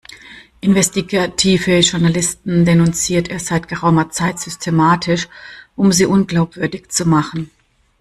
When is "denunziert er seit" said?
2.65-3.67